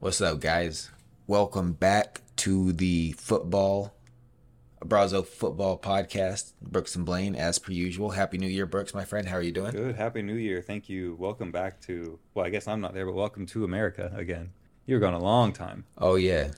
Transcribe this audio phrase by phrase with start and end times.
[0.00, 0.92] What's up, guys?
[1.26, 3.96] Welcome back to the football,
[4.80, 6.52] Abrazo Football Podcast.
[6.62, 8.10] Brooks and Blaine, as per usual.
[8.10, 9.26] Happy New Year, Brooks, my friend.
[9.26, 9.72] How are you doing?
[9.72, 9.96] Good.
[9.96, 10.62] Happy New Year.
[10.62, 11.16] Thank you.
[11.18, 14.52] Welcome back to, well, I guess I'm not there, but welcome to America again.
[14.86, 15.84] You were gone a long time.
[15.98, 16.52] Oh, yeah.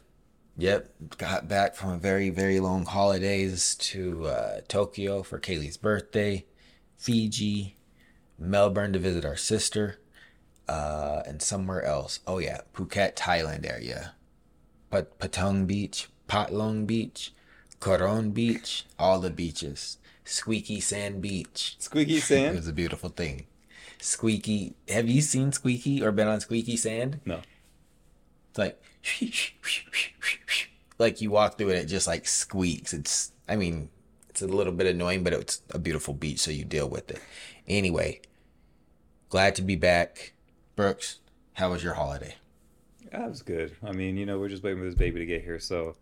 [0.58, 1.16] Yep.
[1.16, 6.44] Got back from a very, very long holidays to uh, Tokyo for Kaylee's birthday,
[6.98, 7.78] Fiji,
[8.38, 9.98] Melbourne to visit our sister,
[10.68, 12.20] uh, and somewhere else.
[12.26, 12.60] Oh, yeah.
[12.74, 14.14] Phuket, Thailand area.
[14.90, 17.32] But Patong Beach, Patlong Beach,
[17.80, 19.98] Karon Beach, all the beaches.
[20.24, 21.76] Squeaky Sand Beach.
[21.78, 22.54] Squeaky Sand.
[22.54, 23.46] It was a beautiful thing.
[24.00, 24.74] Squeaky.
[24.88, 27.20] Have you seen Squeaky or been on Squeaky Sand?
[27.24, 27.40] no.
[28.50, 28.82] It's like,
[30.98, 32.92] like you walk through it, it just like squeaks.
[32.92, 33.90] It's, I mean,
[34.28, 37.20] it's a little bit annoying, but it's a beautiful beach, so you deal with it.
[37.68, 38.20] Anyway,
[39.28, 40.32] glad to be back.
[40.80, 41.18] Brooks,
[41.52, 42.36] how was your holiday?
[43.12, 43.76] That was good.
[43.82, 45.96] I mean, you know, we're just waiting for this baby to get here, so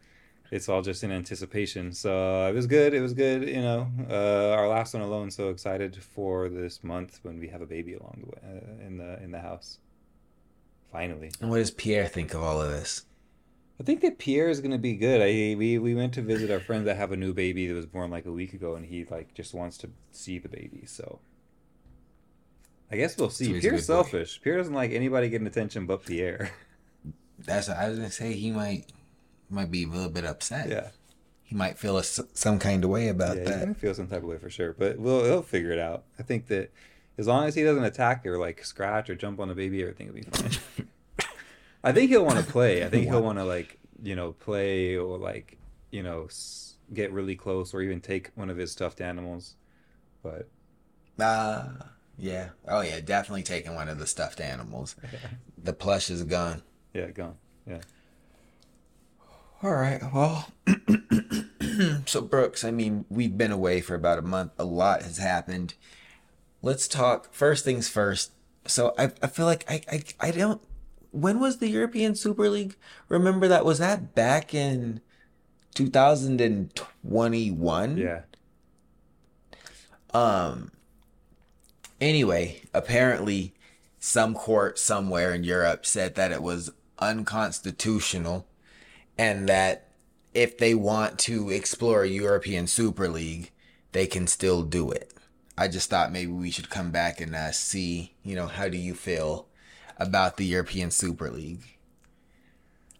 [0.52, 1.92] it's all just in anticipation.
[1.92, 2.94] So uh, it was good.
[2.94, 3.48] It was good.
[3.48, 5.32] You know, uh, our last one alone.
[5.32, 8.98] So excited for this month when we have a baby along the way uh, in
[8.98, 9.80] the in the house.
[10.92, 13.04] Finally, And what does Pierre think of all of this?
[13.80, 15.20] I think that Pierre is gonna be good.
[15.20, 17.86] I we we went to visit our friends that have a new baby that was
[17.86, 20.84] born like a week ago, and he like just wants to see the baby.
[20.86, 21.18] So
[22.90, 23.48] I guess we'll see.
[23.48, 24.02] he's a Pierre's good boy.
[24.02, 24.40] selfish.
[24.42, 26.50] Pierre doesn't like anybody getting attention but Pierre.
[27.38, 28.86] That's what I was gonna say he might
[29.50, 30.68] might be a little bit upset.
[30.68, 30.88] yeah.
[31.42, 33.60] He might feel a some kind of way about yeah, he's that.
[33.60, 36.04] gonna feel some type of way for sure, but we'll he'll figure it out.
[36.18, 36.70] I think that
[37.16, 40.08] as long as he doesn't attack or like scratch or jump on the baby, everything
[40.08, 40.50] will be fine.
[41.84, 42.84] I think he'll want to play.
[42.84, 45.56] I think he'll want to like you know play or like
[45.90, 49.54] you know s- get really close or even take one of his stuffed animals.
[50.22, 50.48] But
[51.18, 51.68] Uh
[52.18, 52.50] yeah.
[52.66, 54.96] Oh yeah, definitely taking one of the stuffed animals.
[55.60, 56.62] The plush is gone.
[56.94, 57.34] yeah, gone.
[57.66, 57.80] Yeah.
[59.62, 60.00] All right.
[60.14, 60.48] Well,
[62.06, 64.52] so Brooks, I mean, we've been away for about a month.
[64.56, 65.74] A lot has happened.
[66.62, 68.30] Let's talk first things first.
[68.66, 70.62] So I I feel like I I, I don't
[71.10, 72.76] when was the European Super League?
[73.08, 75.00] Remember that was that back in
[75.74, 77.96] 2021?
[77.96, 78.20] Yeah.
[80.14, 80.70] Um.
[82.00, 83.54] Anyway, apparently,
[83.98, 88.46] some court somewhere in Europe said that it was unconstitutional,
[89.18, 89.88] and that
[90.34, 93.50] if they want to explore a European Super League,
[93.92, 95.12] they can still do it.
[95.56, 98.78] I just thought maybe we should come back and uh, see, you know, how do
[98.78, 99.48] you feel
[99.98, 101.78] about the European Super League?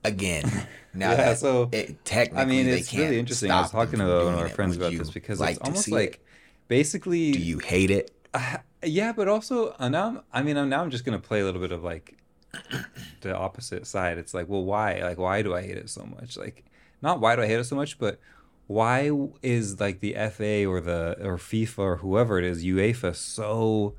[0.04, 3.50] Again, now Yeah, that so, it, technically I mean, it's really interesting.
[3.50, 6.14] I was talking to one of our friends about this because like it's almost like
[6.14, 6.20] it?
[6.68, 8.10] basically Do you hate it?
[8.34, 11.40] Uh, yeah, but also uh, now I'm, I mean I'm, now I'm just gonna play
[11.40, 12.16] a little bit of like
[13.20, 14.18] the opposite side.
[14.18, 15.00] It's like, well, why?
[15.02, 16.36] Like, why do I hate it so much?
[16.36, 16.64] Like,
[17.02, 18.18] not why do I hate it so much, but
[18.66, 19.10] why
[19.42, 23.94] is like the FA or the or FIFA or whoever it is, UEFA, so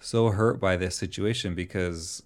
[0.00, 1.54] so hurt by this situation?
[1.54, 2.22] Because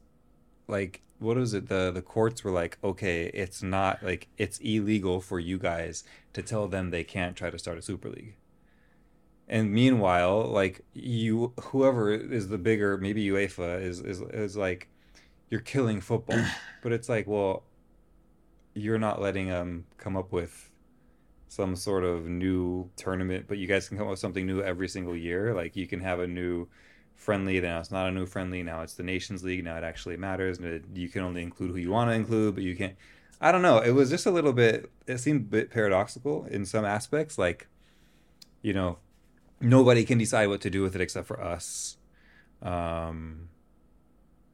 [0.69, 5.21] like what is it the the courts were like okay it's not like it's illegal
[5.21, 8.35] for you guys to tell them they can't try to start a super league
[9.49, 14.89] and meanwhile like you whoever is the bigger maybe UEFA is is is like
[15.51, 16.43] you're killing football.
[16.83, 17.65] But it's like well
[18.75, 20.71] you're not letting them come up with
[21.49, 24.89] some sort of new tournament but you guys can come up with something new every
[24.89, 25.53] single year.
[25.53, 26.69] Like you can have a new
[27.17, 30.17] friendly now it's not a new friendly now it's the nations league now it actually
[30.17, 30.59] matters.
[30.59, 32.95] And it, you can only include who you want to include but you can't
[33.41, 33.79] i don't know.
[33.79, 37.37] It was just a little bit it seemed a bit paradoxical in some aspects.
[37.37, 37.67] Like
[38.63, 38.99] you know
[39.61, 41.97] nobody can decide what to do with it except for us
[42.63, 43.49] um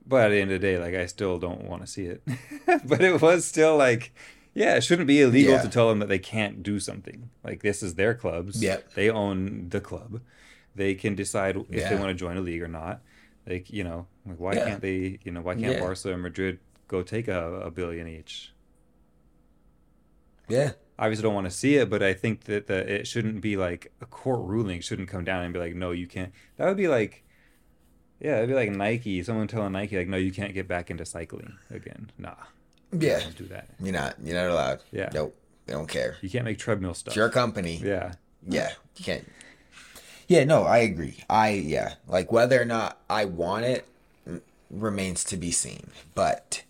[0.06, 2.22] but at the end of the day like i still don't want to see it
[2.84, 4.12] but it was still like
[4.54, 5.62] yeah it shouldn't be illegal Yeah.
[5.62, 8.94] to tell them that they can't do something like this is their clubs Yep.
[8.94, 10.20] they own the club
[10.74, 13.00] they can decide if they want to join a league or not
[13.46, 14.64] like you know like why Yeah.
[14.66, 15.80] can't they you know why can't Yeah.
[15.80, 16.58] barca and madrid
[16.88, 18.52] go take a, a billion each
[20.48, 20.72] Yeah.
[20.98, 23.92] Obviously don't want to see it, but I think that the, it shouldn't be like
[24.00, 26.32] a court ruling shouldn't come down and be like, no, you can't.
[26.56, 27.24] That would be like,
[28.20, 31.04] yeah, it'd be like Nike, someone telling Nike like, no, you can't get back into
[31.04, 32.10] cycling again.
[32.18, 32.34] Nah,
[32.96, 33.20] Yeah.
[33.20, 33.68] don't do that.
[33.80, 34.14] You're not.
[34.22, 34.80] You're not allowed.
[34.92, 35.10] Yeah.
[35.12, 35.34] Nope.
[35.66, 36.16] They don't care.
[36.20, 37.12] You can't make treadmill stuff.
[37.12, 37.80] It's your company.
[37.82, 38.14] Yeah,
[38.46, 38.70] Yeah.
[38.96, 39.28] You can't.
[40.28, 40.44] Yeah.
[40.44, 41.18] No, I agree.
[41.28, 41.94] I yeah.
[42.06, 43.86] Like whether or not I want it
[44.28, 44.40] mm,
[44.70, 45.90] remains to be seen.
[46.14, 46.62] But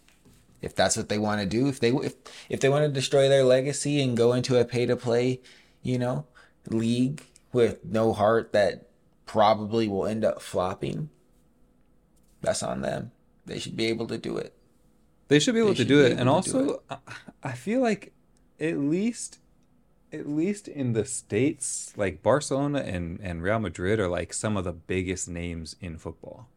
[0.62, 2.14] if that's what they want to do, if they if
[2.48, 5.40] if they want to destroy their legacy and go into a pay to play,
[5.82, 6.24] you know,
[6.68, 7.22] league
[7.52, 8.88] with no heart that
[9.26, 11.10] probably will end up flopping,
[12.40, 13.10] that's on them.
[13.44, 14.54] They should be able to do it.
[15.28, 16.12] They should be able They to do be it.
[16.12, 16.98] able And to do also, I-
[17.42, 18.12] I feel like
[18.60, 19.38] at least,
[20.12, 24.64] at least in the states, like Barcelona and and Real Madrid are like some of
[24.64, 26.48] the biggest names in football.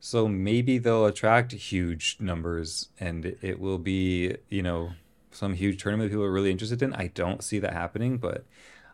[0.00, 4.92] So maybe they'll attract huge numbers, and it will be you know
[5.30, 6.94] some huge tournament people are really interested in.
[6.94, 8.44] I don't see that happening, but.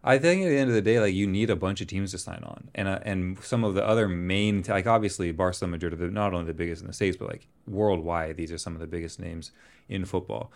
[0.06, 2.10] I think at the end of the day, like you need a bunch of teams
[2.10, 5.98] to sign on, and uh, and some of the other main, like obviously Barcelona, Madrid
[5.98, 8.80] are not only the biggest in the states, but like worldwide, these are some of
[8.80, 9.50] the biggest names
[9.88, 10.52] in football.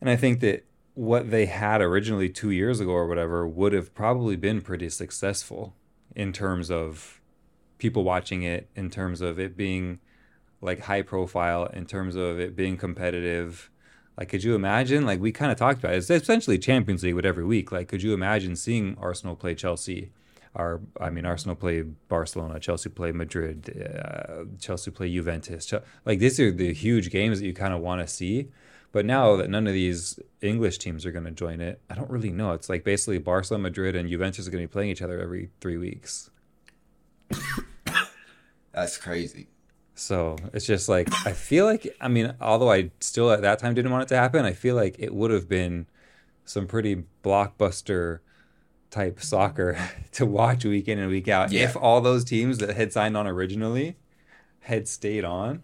[0.00, 3.94] And I think that what they had originally two years ago or whatever would have
[3.94, 5.74] probably been pretty successful
[6.14, 7.20] in terms of
[7.78, 9.98] people watching it, in terms of it being
[10.60, 13.70] like high profile, in terms of it being competitive.
[14.16, 15.04] Like, could you imagine?
[15.04, 15.96] Like, we kind of talked about it.
[15.96, 17.72] It's essentially Champions League with every week.
[17.72, 20.12] Like, could you imagine seeing Arsenal play Chelsea?
[20.54, 25.72] Or, I mean, Arsenal play Barcelona, Chelsea play Madrid, uh, Chelsea play Juventus.
[26.04, 28.50] Like, these are the huge games that you kind of want to see.
[28.92, 32.08] But now that none of these English teams are going to join it, I don't
[32.08, 32.52] really know.
[32.52, 35.50] It's like basically Barcelona, Madrid, and Juventus are going to be playing each other every
[35.60, 36.30] three weeks.
[38.72, 39.48] That's crazy.
[39.94, 43.74] So it's just like I feel like I mean, although I still at that time
[43.74, 45.86] didn't want it to happen, I feel like it would have been
[46.44, 48.18] some pretty blockbuster
[48.90, 49.78] type soccer
[50.12, 51.64] to watch week in and week out Yeah.
[51.64, 53.96] if all those teams that had signed on originally
[54.60, 55.62] had stayed on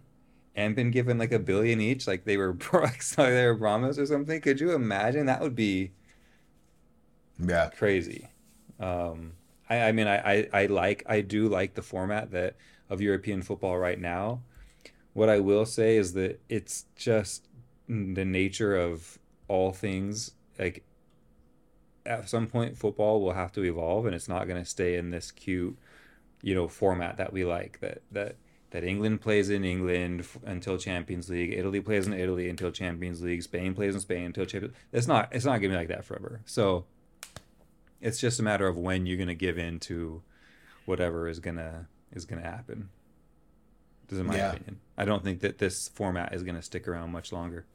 [0.54, 2.52] and been given like a billion each, like they were
[3.16, 4.40] they were promised or something.
[4.40, 5.26] Could you imagine?
[5.26, 5.90] That would be
[7.44, 7.70] Yeah.
[7.76, 8.28] crazy.
[8.78, 9.32] Um,
[9.70, 12.56] I, I mean, I, I, I like, I do like the format that
[12.90, 14.42] of European football right now.
[15.14, 17.48] What I will say is that it's just
[17.88, 19.18] the nature of
[19.48, 20.32] all things.
[20.58, 20.84] Like,
[22.04, 25.10] at some point, football will have to evolve, and it's not going to stay in
[25.10, 25.78] this cute,
[26.42, 27.78] you know, format that we like.
[27.80, 28.36] That that
[28.70, 33.42] that England plays in England until Champions League, Italy plays in Italy until Champions League,
[33.42, 34.74] Spain plays in Spain until Champions.
[34.92, 35.28] It's not.
[35.32, 36.40] It's not going to be like that forever.
[36.46, 36.86] So
[38.00, 40.22] it's just a matter of when you're gonna give in to
[40.86, 42.90] whatever is gonna is gonna happen.
[44.08, 44.52] This is my Yeah.
[44.52, 44.80] opinion.
[44.98, 47.66] I don't think that this format is gonna stick around much longer.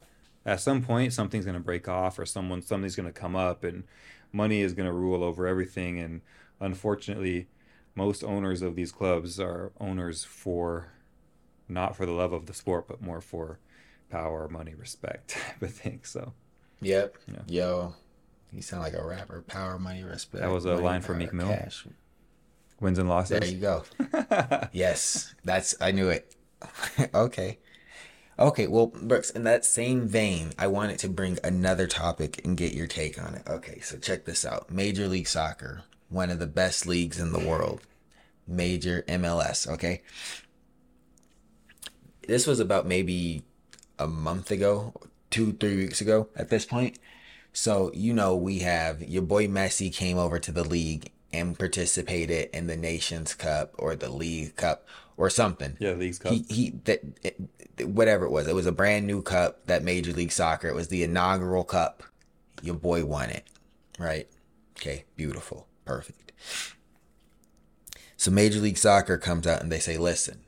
[0.44, 3.84] At some point, something's gonna break off, or someone something's gonna come up, and
[4.32, 5.98] money is gonna rule over everything.
[5.98, 6.20] And
[6.60, 7.48] unfortunately,
[7.94, 10.88] most owners of these clubs are owners for
[11.68, 13.58] not for the love of the sport, but more for
[14.10, 16.00] power, money, respect type of thing.
[16.04, 16.34] So
[16.82, 17.16] Yep.
[17.26, 17.42] Yeah.
[17.48, 17.94] Yo,
[18.56, 19.42] you sound like a rapper.
[19.42, 20.42] Power, money, respect.
[20.42, 21.48] That was a money, line from Meek Mill.
[21.48, 21.86] cash.
[22.80, 23.38] wins and losses.
[23.38, 23.84] There you go.
[24.72, 26.34] yes, that's I knew it.
[27.14, 27.58] okay.
[28.38, 32.74] Okay, well, Brooks, in that same vein, I wanted to bring another topic and get
[32.74, 33.42] your take on it.
[33.46, 34.70] Okay, so check this out.
[34.70, 37.82] Major League Soccer, one of the best leagues in the world.
[38.46, 40.02] Major MLS, okay?
[42.26, 43.42] This was about maybe
[43.98, 44.92] a month ago,
[45.30, 46.98] two, three weeks ago at this point.
[47.56, 52.50] So, you know, we have your boy Messi came over to the league and participated
[52.52, 54.86] in the Nations Cup or the League Cup
[55.16, 55.74] or something.
[55.80, 56.32] yeah, League's Cup.
[56.32, 57.40] He he that it,
[57.88, 58.46] whatever it was.
[58.46, 60.68] It was a brand new cup that Major League Soccer.
[60.68, 62.02] It was the inaugural cup.
[62.60, 63.46] Your boy won it,
[63.98, 64.28] right?
[64.78, 66.32] Okay, beautiful, perfect.
[68.18, 70.40] So Major League Soccer comes out and they say, "Listen,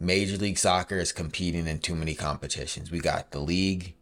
[0.00, 2.90] Major League Soccer is competing in too many competitions.
[2.90, 3.92] We got the league,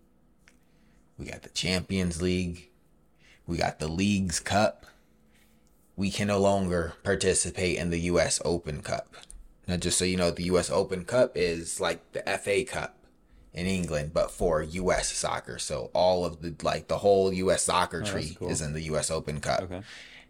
[1.19, 2.69] we got the Champions League,
[3.47, 4.87] we got the League's Cup.
[5.97, 8.41] We can no longer participate in the U.S.
[8.45, 9.15] Open Cup."
[9.67, 10.71] Now, just so you know, the U.S.
[10.71, 12.97] Open Cup is like the FA Cup
[13.53, 15.11] in England, but for U.S.
[15.13, 15.59] soccer.
[15.59, 17.63] So all of the like the whole U.S.
[17.65, 18.51] soccer oh, that's tree cool.
[18.51, 19.11] is in the U.S.
[19.11, 19.81] Open Cup, Okay.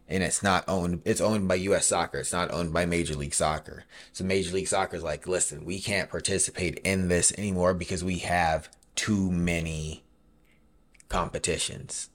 [0.08, 1.02] and it's not owned.
[1.04, 1.86] It's owned by U.S.
[1.88, 2.18] Soccer.
[2.18, 3.84] It's not owned by Major League Soccer.
[4.12, 8.18] So Major League Soccer is like, listen, we can't participate in this anymore because we
[8.20, 10.04] have too many
[11.08, 12.10] competitions.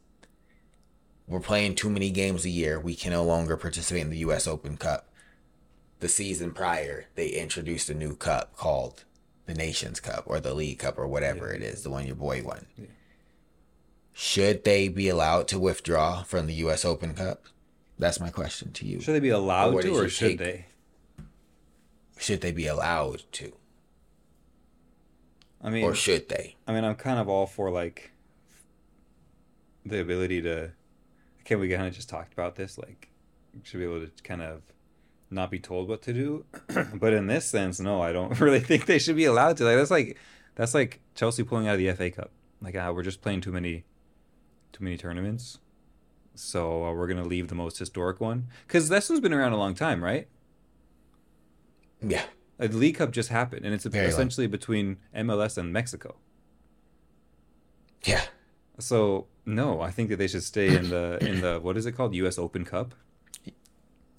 [1.27, 2.79] We're playing too many games a year.
[2.79, 4.47] We can no longer participate in the U.S.
[4.47, 5.11] Open Cup
[6.01, 9.05] the season prior, they introduced a new cup called
[9.45, 12.43] the Nations Cup or the League Cup or whatever it is, the one your boy
[12.43, 12.65] won.
[12.77, 12.87] Yeah.
[14.11, 16.83] Should they be allowed to withdraw from the U.S.
[16.83, 17.45] Open Cup?
[17.97, 18.99] That's my question to you.
[18.99, 20.39] Should they be allowed what to, or should take?
[20.39, 20.65] they?
[22.17, 23.53] Should they be allowed to,
[25.61, 26.55] I mean, or should they?
[26.67, 28.11] I mean, I'm kind of all for like
[29.85, 30.71] the ability to.
[31.43, 32.77] Can we kind of just talked about this?
[32.77, 33.09] Like,
[33.63, 34.61] should be able to kind of
[35.29, 36.45] not be told what to do.
[36.93, 39.63] but in this sense, no, I don't really think they should be allowed to.
[39.63, 40.17] Like, that's like
[40.55, 42.31] that's like Chelsea pulling out of the FA Cup.
[42.61, 43.85] Like, ah, we're just playing too many,
[44.71, 45.59] too many tournaments.
[46.35, 49.57] So uh, we're gonna leave the most historic one because this one's been around a
[49.57, 50.27] long time, right?
[52.01, 52.23] Yeah,
[52.57, 56.15] the League Cup just happened, and it's Very essentially between MLS and Mexico.
[58.03, 58.23] Yeah.
[58.81, 61.93] So no, I think that they should stay in the in the what is it
[61.93, 62.37] called, U.S.
[62.37, 62.93] Open Cup.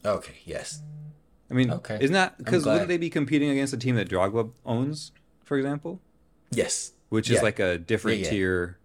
[0.04, 0.34] Okay.
[0.44, 0.82] Yes.
[1.50, 1.98] I mean, Okay.
[2.00, 5.12] isn't that because wouldn't they be competing against a team that Drogba owns,
[5.44, 6.00] for example,
[6.50, 6.92] Yes.
[7.10, 8.30] which is like a different Yeah, yeah.
[8.30, 8.78] tier?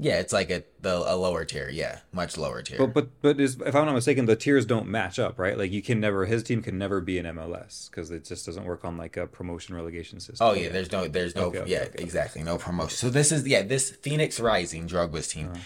[0.00, 1.68] Yeah, it's like a the a lower tier.
[1.70, 2.78] Yeah, much lower tier.
[2.78, 5.58] But but but is, if I'm not mistaken, the tiers don't match up, right?
[5.58, 8.64] Like you can never his team can never be in MLS because it just doesn't
[8.64, 10.46] work on like a promotion relegation system.
[10.46, 12.02] oh yeah, there's no, there's no, Okay, okay, yeah, okay.
[12.02, 12.96] exactly, no promotion.
[12.96, 15.58] So this is yeah, this Phoenix Rising drug Drogba's team, Uh-huh.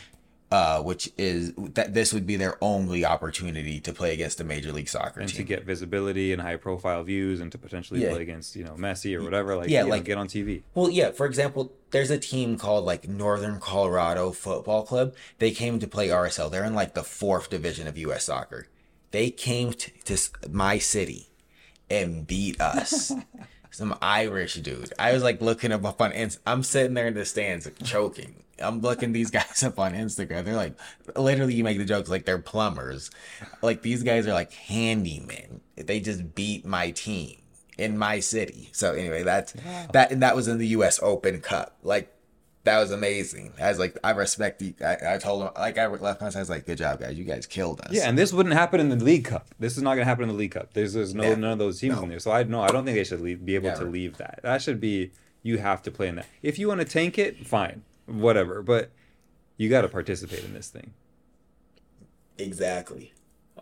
[0.51, 4.71] Uh, which is that this would be their only opportunity to play against a major
[4.73, 8.11] league soccer and to get visibility and high profile views and to potentially Yeah.
[8.11, 9.57] play against you know Messi or whatever.
[9.57, 10.63] Like Yeah, you know, like- get on TV.
[10.75, 11.11] Well, yeah.
[11.11, 15.15] For example, there's a team called like Northern Colorado Football Club.
[15.39, 16.51] They came to play RSL.
[16.51, 18.25] They're in like the fourth division of U.S.
[18.25, 18.69] soccer.
[19.11, 20.19] They came to, to
[20.51, 21.29] my city
[21.91, 23.13] and beat us.
[23.71, 24.93] Some Irish dude.
[25.01, 26.13] I was like looking up on.
[26.47, 28.44] I'm sitting there in the stands choking.
[28.59, 30.45] I'm looking these guys up on Instagram.
[30.45, 30.75] They're like,
[31.17, 33.11] literally, you make the jokes like they're plumbers.
[33.63, 35.61] Like these guys are like handymen.
[35.77, 37.39] They just beat my team
[37.79, 38.71] in my city.
[38.73, 39.53] So anyway, that's
[39.93, 41.01] that, and that was in the U.S.
[41.03, 41.77] Open Cup.
[41.83, 42.11] Like
[42.65, 43.53] that was amazing.
[43.61, 44.73] I was like, I respect you.
[44.83, 47.19] I, I told them, like I left my, I was like, good job, guys.
[47.19, 47.89] You guys killed us.
[47.93, 49.49] Yeah, and this wouldn't happen in the League Cup.
[49.59, 50.73] This is not going to happen in the League Cup.
[50.73, 51.35] There's, there's no Yeah.
[51.35, 52.03] none of those teams No.
[52.05, 52.21] in there.
[52.21, 54.41] So I no, I don't think they should leave, be able to leave that.
[54.43, 55.11] That should be
[55.43, 56.27] you have to play in that.
[56.43, 58.63] If you want to tank it, fine, whatever.
[58.63, 58.91] But
[59.57, 60.93] you got to participate in this thing.
[62.39, 63.13] Exactly.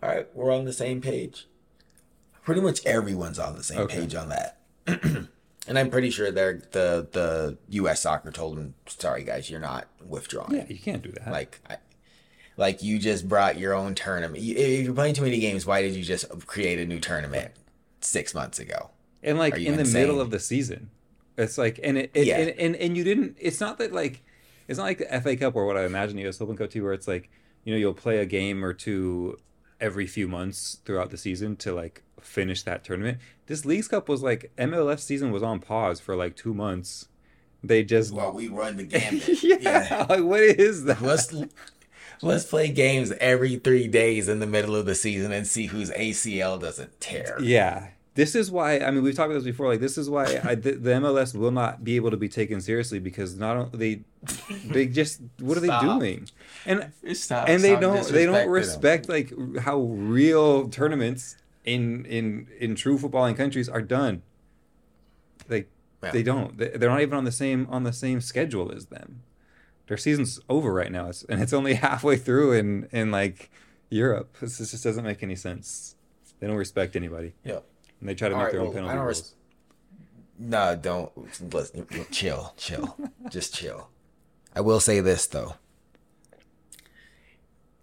[0.01, 1.47] All right, we're on the same page.
[2.43, 3.99] Pretty much everyone's on the same Okay.
[4.01, 4.57] page on that.
[4.87, 8.01] and I'm pretty sure they're the the U.S.
[8.01, 11.31] Soccer told them, "Sorry, guys, you're not withdrawing." Yeah, you can't do that.
[11.31, 11.77] Like, I,
[12.57, 14.43] like you just brought your own tournament.
[14.43, 17.51] If you're playing too many games, why did you just create a new tournament
[18.01, 18.89] six months ago?
[19.25, 20.89] and like in the middle of the season
[21.37, 22.39] it's like and it, it Yeah.
[22.39, 24.21] and, and and you didn't it's not that like
[24.73, 26.83] it's not like the fa cup or what i imagine the us open cup too
[26.83, 27.29] where it's like
[27.63, 29.37] you know you'll play a game or two
[29.79, 34.23] every few months throughout the season to like finish that tournament this leagues cup was
[34.23, 37.07] like MLS season was on pause for like two months
[37.65, 39.41] they just Well, we run the gambit.
[39.41, 41.33] yeah, like what is that Let's
[42.21, 45.89] let's play games every three days in the middle of the season and see whose
[45.91, 47.37] ACL doesn't tear.
[47.41, 47.87] Yeah.
[48.15, 49.67] This is why I mean we've talked about this before.
[49.67, 52.61] Like this is why I, the, the MLS will not be able to be taken
[52.61, 54.01] seriously because not only they
[54.65, 56.29] they just what are they doing
[56.65, 58.49] and Stop, and they stop don't they don't them.
[58.49, 64.21] respect like how real tournaments in in in true footballing countries are done.
[65.49, 65.69] Like
[66.03, 66.11] Yeah.
[66.11, 69.23] they don't they, they're not even on the same on the same schedule as them.
[69.87, 73.49] Their season's over right now, it's, and it's only halfway through in in like
[73.89, 74.37] Europe.
[74.39, 75.95] This, this just doesn't make any sense.
[76.39, 77.33] They don't respect anybody.
[77.43, 77.59] Yeah.
[78.03, 79.07] And they try to All make right, their own well, penalty rules.
[79.21, 79.33] res-
[80.37, 81.53] No, don't.
[81.53, 82.97] Listen, chill, chill,
[83.29, 83.87] just chill.
[84.53, 85.53] I will say this though.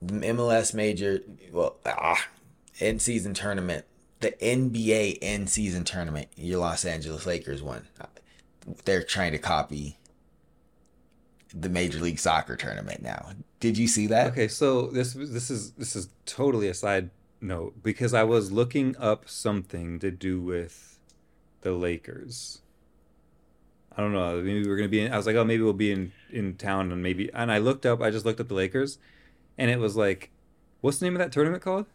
[0.03, 2.23] The MLS major, well, ah,
[2.79, 3.87] in season tournament,
[4.21, 7.87] the NBA in season tournament, your Los Angeles Lakers won.
[8.85, 9.97] They're trying to copy
[11.55, 13.31] the Major League Soccer tournament now.
[13.59, 14.33] Did you see that?
[14.33, 16.75] Okay, so this this is this is totally a
[17.41, 20.99] note because I was looking up something to do with
[21.63, 22.63] the Lakers.
[23.97, 24.41] I don't know.
[24.41, 25.01] Maybe we're gonna be.
[25.01, 27.33] In, I was like, oh, maybe we'll be in in town, and maybe.
[27.33, 28.01] And I looked up.
[28.01, 28.99] I just looked up the Lakers,
[29.59, 30.31] and it was like,
[30.81, 31.87] what's the name of that tournament called?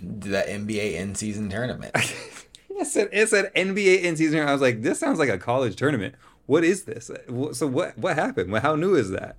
[0.00, 1.92] The NBA in season tournament.
[2.70, 4.46] it said it said NBA in season.
[4.46, 6.14] I was like, this sounds like a college tournament.
[6.46, 7.10] What is this?
[7.52, 8.56] So what what happened?
[8.58, 9.36] How new is that?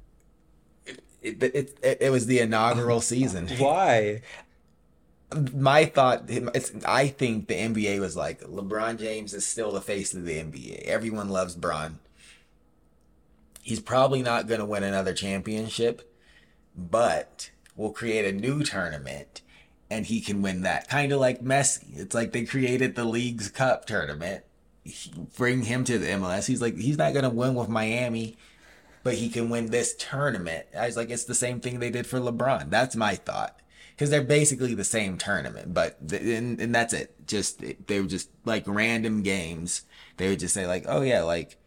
[1.21, 3.47] It, it, it, it was the inaugural season.
[3.57, 4.21] Why?
[5.35, 10.13] My thought it's I think the NBA was like LeBron James is still the face
[10.13, 10.83] of the NBA.
[10.83, 11.99] Everyone loves Bron.
[13.61, 16.13] He's probably not going to win another championship,
[16.75, 19.41] but we'll create a new tournament
[19.89, 20.87] and he can win that.
[20.87, 21.97] Kind of like Messi.
[21.97, 24.45] It's like they created the League's Cup tournament.
[25.35, 26.47] Bring him to the MLS.
[26.47, 28.37] He's like he's not going to win with Miami,
[29.03, 30.67] but he can win this tournament.
[30.77, 32.69] I was like it's the same thing they did for LeBron.
[32.69, 33.59] That's my thought
[33.97, 37.15] because they're basically the same tournament, but th- and, and that's it.
[37.25, 39.81] Just they were just like random games.
[40.17, 41.57] They would just say like, oh yeah, like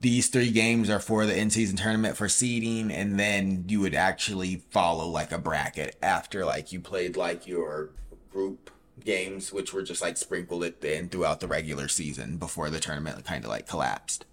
[0.00, 4.62] these three games are for the in-season tournament for seeding, and then you would actually
[4.70, 7.90] follow like a bracket after like you played like your
[8.32, 8.70] group
[9.04, 13.24] games, which were just like sprinkled it in throughout the regular season before the tournament
[13.24, 14.24] kind of like collapsed.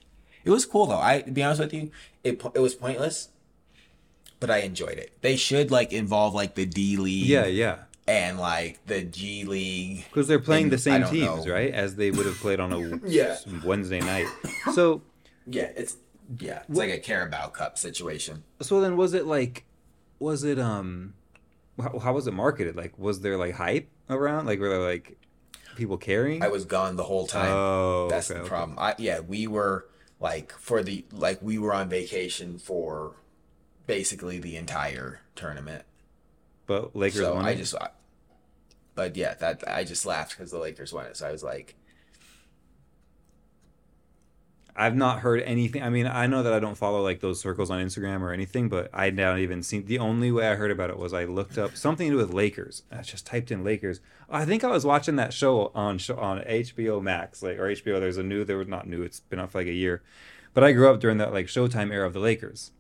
[0.46, 1.02] It was cool though.
[1.02, 1.90] I to be honest with you,
[2.24, 3.30] it it was pointless
[4.40, 5.12] but I enjoyed it.
[5.22, 7.26] They should like involve like the D League.
[7.26, 7.80] Yeah, yeah.
[8.08, 10.06] and like the G League.
[10.10, 11.52] because they're playing in- the same teams, know.
[11.54, 11.74] right?
[11.74, 13.38] As they would have played on a Yeah.
[13.64, 14.28] Wednesday night.
[14.74, 15.02] So
[15.46, 15.98] Yeah, it's
[16.40, 18.44] yeah, it's like a Carabao Cup situation.
[18.62, 19.64] so then was it like
[20.20, 21.14] was it um
[21.82, 22.76] how, how was it marketed?
[22.76, 24.46] Like was there like hype around?
[24.46, 25.18] Like were there like
[25.76, 26.44] people caring?
[26.44, 27.52] I was gone the whole time.
[27.52, 28.50] Oh, That's okay, the okay.
[28.50, 28.78] problem.
[28.80, 29.88] I yeah, we were
[30.20, 33.16] like for the like we were on vacation for
[33.88, 35.84] basically the entire tournament.
[36.68, 37.46] But Lakers so won.
[37.46, 37.90] I just, I-
[38.94, 41.18] but yeah, that I just laughed because the Lakers won it.
[41.18, 41.76] So I was like,
[44.80, 45.82] I've not heard anything.
[45.82, 48.70] I mean, I know that I don't follow like those circles on Instagram or anything,
[48.70, 49.86] but I not even seen.
[49.86, 52.32] The only way I heard about it was I looked up something to do with
[52.32, 52.84] Lakers.
[52.92, 54.02] I just typed in Lakers.
[54.30, 58.00] I think I was watching that show on on HBO Max, like or HBO.
[58.00, 58.44] There's a new.
[58.44, 59.02] There was not new.
[59.02, 60.04] It's been off for like a year,
[60.54, 62.72] but I grew up during that like Showtime era of the Lakers.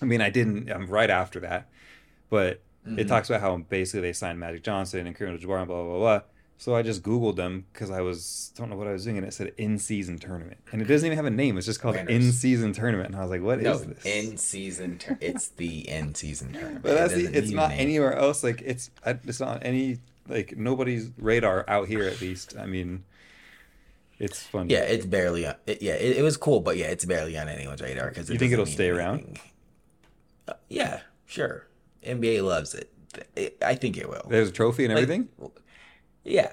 [0.00, 0.70] I mean, I didn't.
[0.70, 1.68] I'm right after that,
[2.30, 3.08] but it mm-hmm.
[3.08, 6.20] talks about how basically they signed Magic Johnson and Kareem Abdul-Jabbar and blah blah blah.
[6.58, 9.26] So I just Googled them because I was don't know what I was doing, and
[9.26, 11.58] it said in season tournament, and it doesn't even have a name.
[11.58, 14.36] It's just called in season tournament, and I was like, "What is no, this?" in
[14.38, 14.98] season.
[14.98, 16.82] Tur- it's the in season tournament.
[16.82, 18.42] but that's It the, it's not anywhere else.
[18.42, 19.98] Like it's it's not any
[20.28, 22.56] like nobody's radar out here at least.
[22.58, 23.04] I mean,
[24.18, 24.70] it's fun.
[24.70, 25.56] Yeah, it's barely on.
[25.66, 28.38] It, yeah, it, it was cool, but yeah, it's barely on anyone's radar because You
[28.38, 29.38] think it'll stay around?
[30.48, 31.66] Uh, yeah, sure.
[32.04, 32.92] NBA loves it.
[33.34, 34.26] It- I think it will.
[34.28, 35.28] There's a trophy and Like, everything.
[36.24, 36.52] Yeah,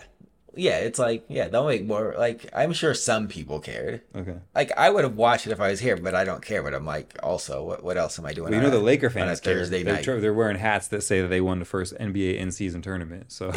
[0.55, 0.77] yeah.
[0.77, 2.15] It's like yeah, they'll make more.
[2.17, 4.01] Like I'm sure some people cared.
[4.15, 4.35] Okay.
[4.55, 6.61] Like I would have watched it if I was here, but I don't care.
[6.63, 8.51] But I'm like, also, what, what else am I doing?
[8.51, 9.55] Well, you know a- the Laker fans care.
[9.55, 10.05] Thursday They're, night.
[10.05, 13.31] they're wearing hats that say that they won the first NBA in season tournament.
[13.31, 13.51] So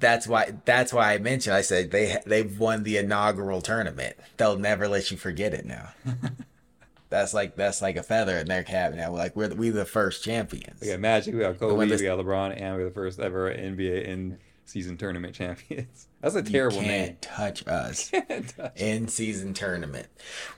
[0.00, 0.54] That's why.
[0.64, 1.56] That's why I mentioned.
[1.56, 4.16] I said they they've won the inaugural tournament.
[4.36, 5.90] They'll never let you forget it now.
[7.14, 9.10] that's like that's like a feather in their cap now.
[9.12, 10.80] Like we're we the first champions.
[10.80, 13.18] we got Magic, we got Kobe, when we this- got LeBron, and we're the first
[13.20, 16.08] ever NBA in season tournament champions.
[16.20, 17.06] That's a terrible you name.
[17.06, 18.10] can't touch us.
[18.76, 20.06] in season tournament.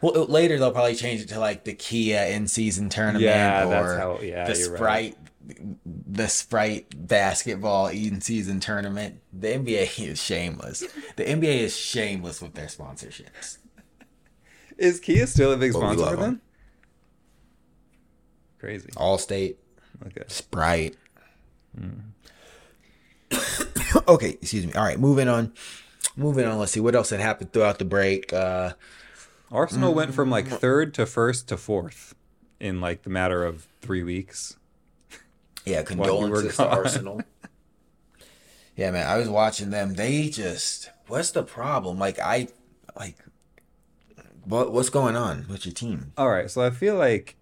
[0.01, 3.65] Well, uh, later they'll probably change it to like the Kia in season tournament Yeah,
[3.67, 4.79] or that's how- yeah, the you're right.
[4.79, 5.17] Sprite
[6.09, 9.21] the Sprite basketball in season tournament.
[9.33, 10.81] The NBA is shameless.
[11.15, 13.59] The NBA is shameless with their sponsorships.
[14.77, 16.41] Is Kia still a big But sponsor love for them?
[18.67, 18.89] Crazy.
[18.97, 19.55] Allstate,
[20.07, 20.25] Okay.
[20.27, 20.97] Sprite.
[24.09, 24.73] okay, excuse me.
[24.75, 25.53] All right, moving on.
[26.17, 26.59] Moving on.
[26.59, 28.33] Let's see what else had happened throughout the break.
[28.33, 28.73] Uh,
[29.53, 30.59] Arsenal went from like Mm.
[30.59, 32.15] third to first to fourth
[32.59, 34.57] in like the matter of three weeks.
[35.65, 36.69] Yeah, While we condolences to.
[36.69, 37.23] Arsenal.
[38.77, 39.95] Yeah, man, I was watching them.
[39.95, 41.99] They just what's the problem?
[41.99, 42.49] Like I
[42.99, 43.17] like
[44.45, 46.13] what what's going on with your team?
[46.17, 47.37] All right, so I feel like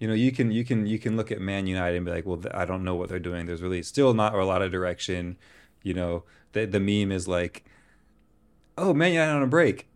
[0.00, 2.26] you know you can you can you can look at Man United and be like,
[2.26, 3.46] well, I don't know what they're doing.
[3.46, 5.36] There's really still not a lot of direction.
[5.82, 7.64] You know, the the meme is like,
[8.78, 9.88] oh, Man United on a break.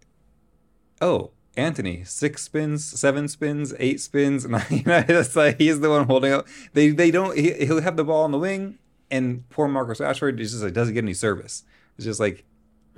[1.01, 4.63] Oh, Antony, six spins, seven spins, eight spins, nine.
[4.71, 6.47] You know, it's like he's the one holding up.
[6.75, 7.37] They they don't.
[7.37, 8.79] He, he'll have the ball on the wing,
[9.11, 11.65] and poor Marcus Rashford is just like doesn't get any service.
[11.97, 12.45] It's just like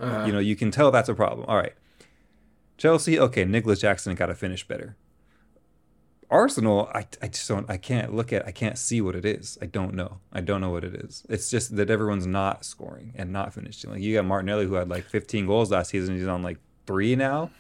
[0.00, 0.24] uh-huh.
[0.26, 1.46] you know you can tell that's a problem.
[1.46, 1.74] All right,
[2.78, 3.16] Chelsea.
[3.16, 4.96] Okay, Nicolas Jackson got to finish better.
[6.30, 9.56] Arsenal, I, I just don't, I can't look at, I can't see what it is.
[9.62, 10.18] I don't know.
[10.32, 11.24] I don't know what it is.
[11.28, 13.90] It's just that everyone's not scoring and not finishing.
[13.90, 16.16] Like you got Martinelli who had like 15 goals last season.
[16.16, 17.50] He's on like three now.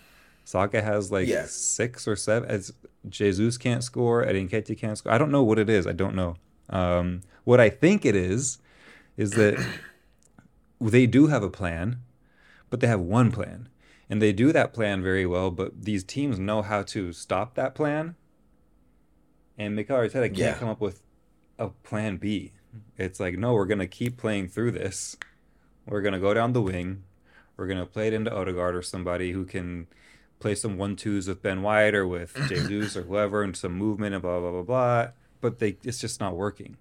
[0.44, 1.46] Saka has like Yeah.
[1.46, 2.48] six or seven.
[2.48, 2.72] As
[3.08, 5.12] Jesus can't score, Eddie Nketiah can't score.
[5.12, 5.86] I don't know what it is.
[5.86, 6.36] I don't know.
[6.68, 8.58] Um, what I think it is,
[9.16, 9.64] is that
[10.80, 11.98] they do have a plan,
[12.70, 13.68] but they have one plan.
[14.08, 17.74] And they do that plan very well, but these teams know how to stop that
[17.74, 18.14] plan.
[19.58, 20.54] And Mikel Arteta can't Yeah.
[20.54, 21.02] come up with
[21.58, 22.52] a plan B.
[22.98, 25.16] It's like, no, we're going to keep playing through this.
[25.86, 27.04] We're going to go down the wing.
[27.56, 29.86] We're going to play it into Odegaard or somebody who can
[30.40, 34.14] play some one twos with Ben White or with Jesus or whoever and some movement
[34.14, 35.08] and blah, blah, blah, blah.
[35.40, 36.76] But they, it's just not working.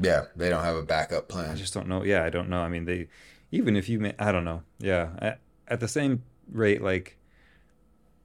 [0.00, 1.50] Yeah, they don't have a backup plan.
[1.50, 2.02] I just don't know.
[2.04, 2.60] Yeah, I don't know.
[2.60, 3.08] I mean, they
[3.50, 4.62] even if you, ma- I don't know.
[4.78, 7.18] Yeah, at, at the same rate, like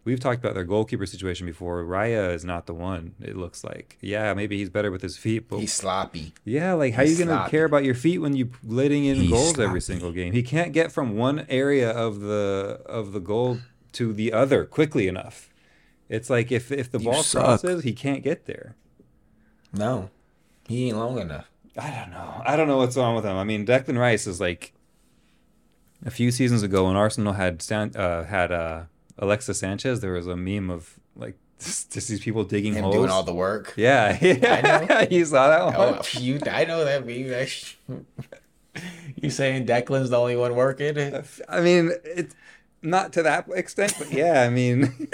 [0.08, 1.84] we've talked about their goalkeeper situation before.
[1.84, 3.14] Raya is not the one.
[3.22, 3.98] It looks like.
[4.02, 6.34] Yeah, maybe he's better with his feet, but He's sloppy.
[6.46, 7.52] yeah, like how are you gonna sloppy.
[7.52, 10.32] care about your feet when you letting in He's goals every single game?
[10.34, 13.60] He can't get from one area of the of the goal
[13.94, 15.50] to the other quickly enough.
[16.10, 17.44] It's like if if the You ball suck.
[17.44, 18.76] crosses, he can't get there.
[19.74, 20.10] No,
[20.68, 21.50] he ain't long enough.
[21.78, 22.42] I don't know.
[22.46, 23.36] I don't know what's wrong with him.
[23.38, 24.74] I mean, Declan Rice is like
[26.06, 27.64] a few seasons ago when Arsenal had
[27.96, 28.84] uh, had uh,
[29.20, 30.00] Alexis Sanchez.
[30.02, 32.96] There was a meme of like Just, just these people digging Him holes.
[32.96, 33.74] doing all the work.
[33.78, 35.08] yeah, yeah.
[35.12, 35.76] you saw that one.
[35.78, 38.06] Oh, you, I know that meme.
[39.16, 40.98] You saying Declan's the only one working?
[41.50, 42.36] I mean, it's
[42.84, 45.08] not to that extent, but yeah, I mean,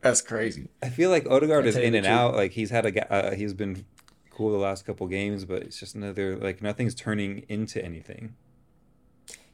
[0.00, 0.68] That's crazy.
[0.82, 2.34] I feel like Odegaard is in and out.
[2.34, 3.84] Like he's had a, uh, he's been
[4.30, 8.34] cool the last couple games, but it's just another like nothing's turning into anything.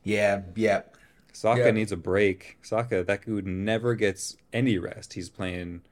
[0.03, 0.83] Yeah, yeah.
[1.35, 1.71] Saka Yeah.
[1.73, 2.57] needs a break.
[2.63, 5.13] Saka, that dude never gets any rest.
[5.15, 5.83] He's playing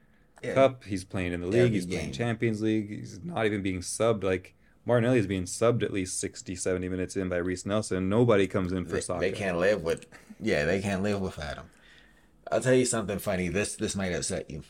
[0.41, 0.53] Yeah.
[0.55, 0.83] Cup.
[0.85, 1.61] He's playing in the league.
[1.61, 2.11] Every he's playing.
[2.13, 2.89] Champions League.
[2.89, 4.23] He's not even being subbed.
[4.23, 8.09] Like Martinelli is being subbed at least 60, 70 minutes in by Reiss Nelson.
[8.09, 9.19] Nobody comes in for They, Saka.
[9.19, 10.05] they can't live with.
[10.41, 11.65] Yeah, they can't live without him.
[12.51, 13.47] I'll tell you something funny.
[13.49, 14.63] This this might upset you.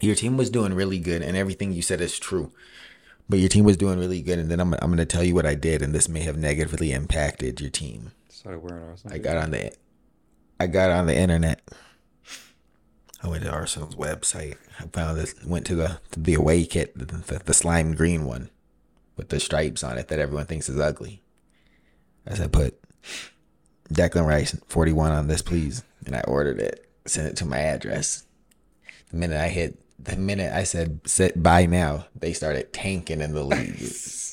[0.00, 2.52] Your team was doing really good, and everything you said is true.
[3.28, 5.34] But your team was doing really good, and then I'm I'm going to tell you
[5.34, 8.12] what I did, and this may have negatively impacted your team.
[8.38, 9.16] Started wearing Arsenal.
[9.16, 9.72] I got on the
[10.60, 11.60] I got on the internet.
[13.20, 14.56] I went to Arsenal's website.
[14.78, 18.26] I found this went to the to the away kit, the, the, the slime green
[18.26, 18.50] one
[19.16, 21.20] with the stripes on it that everyone thinks is ugly.
[22.28, 22.80] I said put
[23.92, 25.82] Declan Rice 41 on this please.
[26.06, 26.88] And I ordered it.
[27.06, 28.24] Sent it to my address.
[29.10, 33.34] The minute I hit the minute I said sit buy now, they started tanking in
[33.34, 33.82] the league.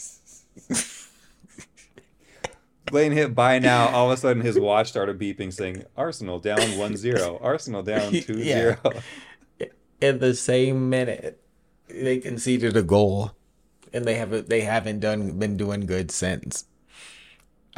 [2.96, 3.90] Blaine hit buy now.
[3.90, 7.40] All of a sudden, his watch started beeping, saying Arsenal down 1-0.
[7.44, 9.02] Arsenal down 2-0.
[10.00, 11.42] in the same minute
[11.90, 13.34] they conceded a goal
[13.92, 16.66] and they haven't they haven't done been doing good since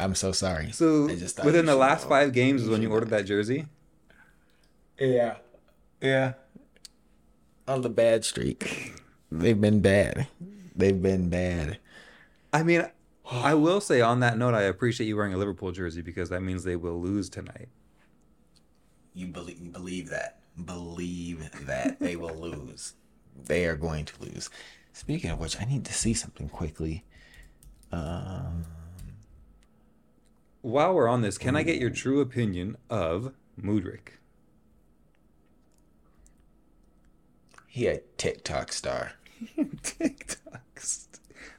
[0.00, 2.08] i'm so sorry So just within the last know.
[2.10, 3.66] five games is when you ordered that jersey.
[4.98, 5.36] yeah
[6.00, 6.32] yeah
[7.68, 8.94] on the bad streak
[9.30, 10.26] they've been bad
[10.74, 11.78] they've been bad
[12.52, 12.86] I mean,
[13.30, 16.40] I will say on that note, I appreciate you wearing a Liverpool jersey because that
[16.42, 17.68] means they will lose tonight.
[19.14, 22.94] you believe you believe that believe that they will lose
[23.46, 24.48] they are going to lose
[24.92, 27.04] speaking of which i need to see something quickly
[27.92, 28.64] um
[30.62, 34.18] While we're on this, can I get your true opinion of Mudryk?
[37.66, 39.12] he a tiktok star
[39.58, 40.36] TikToks.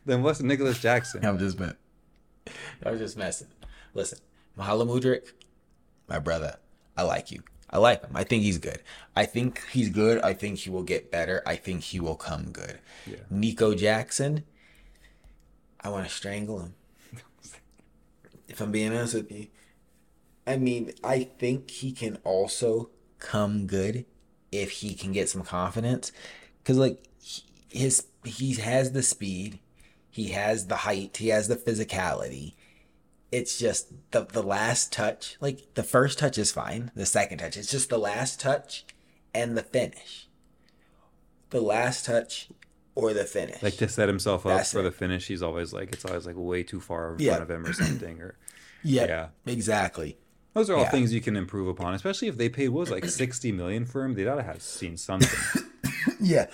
[0.09, 1.23] Then what's Nicolas Jackson?
[1.23, 1.77] I'm just messing.
[2.83, 3.47] I'm just messing.
[3.93, 4.17] Listen,
[4.57, 5.33] Mykhailo Mudryk,
[6.07, 6.55] my brother,
[6.97, 7.43] I like you.
[7.69, 8.09] I like him.
[8.15, 8.79] I think he's good.
[9.15, 10.19] I think he's good.
[10.23, 11.43] I think he will get better.
[11.45, 12.79] I think he will come good.
[13.05, 13.17] Yeah.
[13.29, 14.45] Nico Jackson,
[15.79, 16.73] I want to strangle him.
[18.47, 19.45] if I'm being honest with you.
[20.47, 24.05] I mean, I think he can also come good
[24.51, 26.11] if he can get some confidence.
[26.63, 29.59] Cause like he- his he has the speed,
[30.09, 32.53] he has the height, he has the physicality.
[33.31, 35.37] It's just the the last touch.
[35.39, 36.91] Like the first touch is fine.
[36.95, 38.85] The second touch, it's just the last touch
[39.35, 40.27] and the finish.
[41.51, 42.49] The last touch
[42.95, 43.61] or the finish.
[43.61, 44.83] Like to set himself up That's for it.
[44.83, 47.35] the finish, he's always like it's always like way too far in Yeah.
[47.35, 48.19] front of him or something.
[48.21, 48.35] Or
[48.83, 49.27] yeah, yeah.
[49.45, 50.17] exactly.
[50.55, 50.89] those are all Yeah.
[50.91, 54.03] things you can improve upon, especially if they paid what was like sixty million for
[54.03, 54.15] him.
[54.15, 55.29] They'd ought to have seen something.
[56.21, 56.47] Yeah.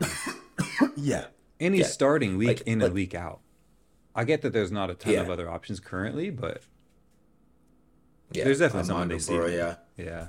[0.96, 1.26] yeah.
[1.64, 1.90] And he's Yeah.
[1.92, 3.40] starting week Like- in like- and week out.
[4.14, 5.20] I get that there's not a ton Yeah.
[5.22, 6.62] of other options currently, but
[8.32, 8.44] Yeah.
[8.44, 9.34] There's definitely Armando they see.
[9.56, 9.76] Yeah.
[9.96, 10.28] yeah.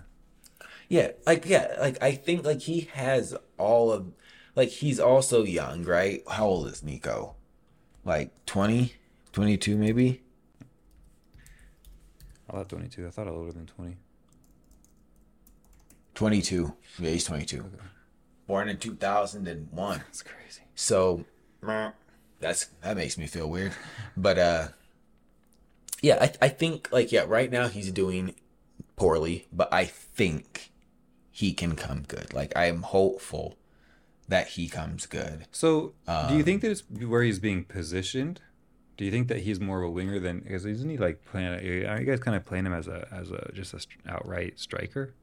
[0.87, 4.13] Yeah, like yeah, like I think like he has all of
[4.55, 6.21] like he's also young, right?
[6.29, 7.35] How old is Nico?
[8.03, 8.93] Like 20,
[9.31, 10.21] 22 maybe?
[12.47, 13.07] I thought 22.
[13.07, 13.97] I thought older than 20.
[16.13, 16.75] 22.
[16.99, 17.65] Yeah, he's 22.
[18.47, 19.97] Born in 2001.
[19.97, 20.61] That's crazy.
[20.75, 21.25] So
[22.39, 23.73] that's that makes me feel weird.
[24.15, 24.67] But uh
[26.01, 28.35] yeah, I I think like yeah, right now he's doing
[28.95, 30.71] poorly, but I think
[31.31, 32.33] he can come good.
[32.33, 33.57] Like I am hopeful
[34.27, 35.45] that he comes good.
[35.51, 35.93] So,
[36.29, 38.41] do you think Um, that it's where he's being positioned?
[38.97, 41.47] Do you think that he's more of a winger than because isn't he like playing?
[41.87, 45.13] Are you guys kind of playing him as a as a just a outright striker?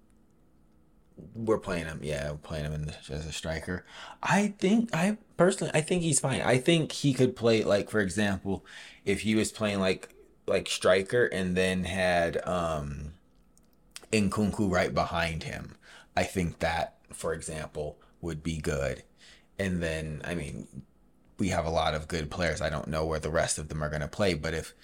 [1.35, 3.85] We're playing him, yeah, we're playing him the, as a striker.
[4.23, 6.41] I think I personally, I think he's fine.
[6.43, 8.65] I think he could play like, for example,
[9.05, 10.15] if he was playing like
[10.47, 13.13] like striker and then had um
[14.13, 15.77] Nkunku right behind him.
[16.17, 19.03] I think that, for example, would be good.
[19.59, 20.69] And then, I mean,
[21.39, 22.61] we have a lot of good players.
[22.61, 24.75] I don't know where the rest of them are going to play, but if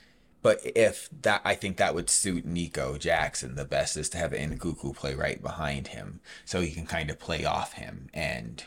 [0.42, 4.32] but if that, I think that would suit Nico Jackson the best is to have
[4.32, 8.64] Nkunku play right behind him, so he can kind of play off him and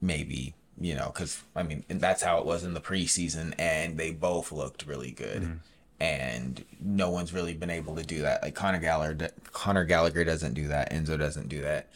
[0.00, 4.10] maybe you know, because I mean, that's how it was in the preseason, and they
[4.12, 5.42] both looked really good.
[5.42, 5.56] Mm-hmm.
[6.00, 8.42] and no one's really been able to do that.
[8.42, 10.90] Like Conor Gallagher, Conor Gallagher doesn't do that.
[10.90, 11.90] Enzo doesn't do that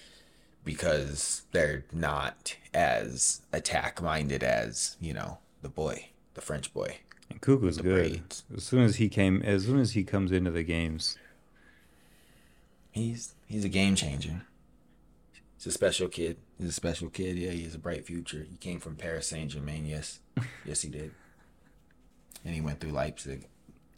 [0.62, 6.98] because they're not as attack minded as you know the boy, the French boy.
[7.32, 7.84] Nkunku's good.
[7.84, 8.44] braids.
[8.54, 11.16] As soon as he came, as soon as he comes into the games,
[12.94, 14.42] He's he's a game changer.
[15.56, 16.36] He's a special kid.
[16.58, 17.36] He's a special kid.
[17.36, 18.46] Yeah, he has a bright future.
[18.48, 19.84] He came from Paris Saint Germain.
[19.84, 20.20] Yes,
[20.64, 21.10] yes, he did.
[22.44, 23.48] And he went through Leipzig.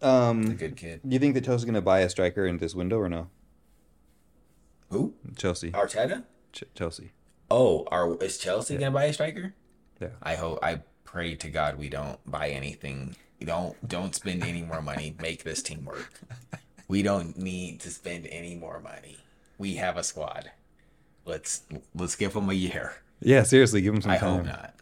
[0.01, 1.01] A um, good kid.
[1.07, 3.29] do you think that Chelsea's gonna buy a striker in this window or no?
[4.91, 5.12] Who?
[5.37, 6.25] Chelsea, Arteta?
[6.53, 7.12] Ch- Chelsea.
[7.51, 9.55] Oh, are is Chelsea gonna buy a striker?
[10.01, 10.09] Yeah.
[10.23, 10.59] I hope.
[10.62, 10.81] I
[11.16, 13.16] pray to God we don't buy anything.
[13.42, 15.16] Don't don't spend any more money.
[15.18, 16.12] Make this team work.
[16.88, 19.16] We don't need to spend any more money.
[19.57, 20.50] We have a squad.
[21.24, 21.62] Let's
[21.94, 22.96] let's give them a year.
[23.20, 24.37] Yeah, seriously, give him some I time.
[24.37, 24.74] hope not.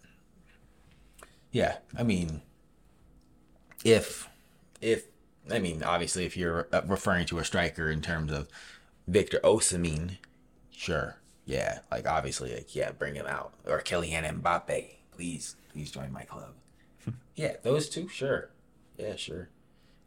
[1.53, 2.42] Yeah, I mean,
[3.85, 4.29] if
[4.81, 5.05] if
[5.49, 8.49] I mean, obviously, if you're referring to a striker in terms of
[9.07, 10.16] Victor Osimhen,
[10.73, 16.12] sure, yeah, like obviously, like yeah, bring him out or Kylian Mbappe, please, please join
[16.12, 16.55] my club.
[17.35, 18.50] yeah, those two, sure,
[18.98, 19.48] yeah, sure.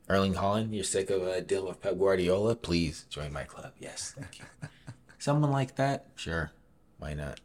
[0.09, 3.73] Erling Haaland, you're sick of uh, dealing with Pep Guardiola, please join my club.
[3.79, 4.45] Yes, thank you.
[5.19, 6.51] Someone like that, sure,
[6.99, 7.39] why not?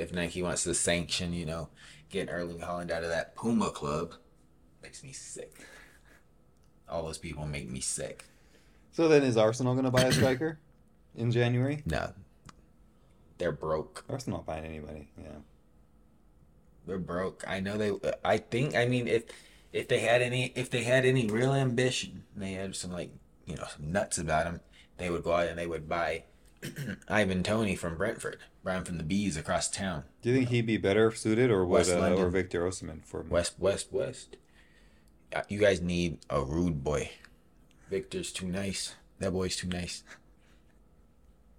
[0.00, 1.68] if Nike wants to sanction, you know,
[2.08, 4.14] getting Erling Haaland out of that Puma club,
[4.82, 5.52] makes me sick.
[6.88, 8.24] All those people make me sick.
[8.92, 10.58] So then, is Arsenal gonna buy a striker
[11.14, 11.82] in January?
[11.84, 12.12] No,
[13.36, 14.04] they're broke.
[14.08, 15.10] Arsenal not buying anybody.
[15.18, 15.38] Yeah.
[16.90, 17.44] They're broke.
[17.46, 17.92] I know they.
[18.24, 18.74] I think.
[18.74, 19.22] I mean, if
[19.72, 23.12] if they had any, if they had any real ambition, they had some like
[23.46, 24.60] you know some nuts about them,
[24.96, 26.24] they would go out and they would buy
[27.08, 30.02] Ivan Toney from Brentford, Brian from the Bees across town.
[30.20, 33.22] Do you think he'd be better suited, or would West uh, or Victor Osimhen for
[33.22, 34.36] West, west, west.
[35.32, 37.12] Uh, You guys need a rude boy.
[37.88, 38.96] Victor's too nice.
[39.20, 40.02] That boy's too nice.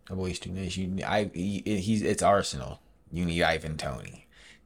[0.10, 0.76] That boy's too nice.
[0.76, 2.82] You, I, he, he's it's Arsenal.
[3.13, 4.20] You need Ivan Toney.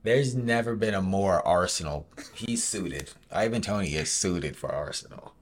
[0.06, 2.08] There's never been a more Arsenal.
[2.32, 3.10] He's suited.
[3.32, 5.34] Ivan Toney is suited for Arsenal.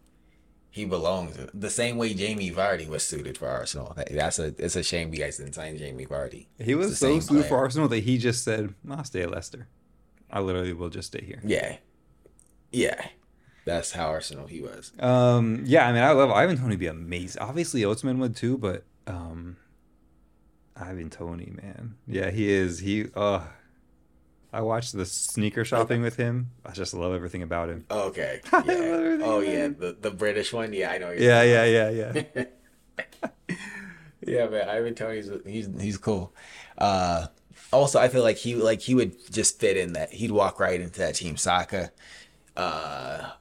[0.69, 3.93] He belongs the same way Jamie Vardy was suited for Arsenal.
[4.09, 4.55] That's a.
[4.57, 6.47] It's a shame you guys didn't sign Jamie Vardy.
[6.59, 7.57] He was so suited for.
[7.57, 9.67] Arsenal that he just said, "I'll stay at Leicester.
[10.31, 11.75] I literally will just stay here." Yeah,
[12.71, 13.09] yeah.
[13.65, 14.93] That's how Arsenal he was.
[14.97, 16.77] Um, yeah, I mean, I love Ivan Toney.
[16.77, 17.41] Be amazing.
[17.41, 19.57] Obviously, Osimhen would too, but um,
[20.75, 22.79] Ivan Toney, man, yeah, he is.
[22.79, 23.41] He, uh,
[24.53, 26.51] I watched the sneaker shopping with him.
[26.63, 27.85] I just love everything about him.
[27.89, 28.41] Okay.
[28.53, 29.17] Yeah.
[29.23, 30.73] oh yeah, the the British one.
[30.73, 31.11] Yeah, I know.
[31.11, 31.89] Yeah, yeah, yeah,
[32.35, 32.45] yeah.
[34.21, 34.69] yeah, man.
[34.69, 36.33] Ivan Toney's he's he's cool.
[36.77, 37.27] Uh,
[37.71, 40.13] also, I feel like he like he would just fit in that.
[40.13, 41.35] He'd walk right into that team.
[41.35, 41.91] Saka,
[42.55, 43.31] uh,